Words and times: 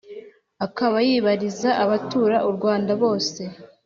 akaba 0.65 0.97
yibaliza 1.07 1.69
abatura 1.83 2.37
rwanda 2.57 2.91
bose 3.03 3.41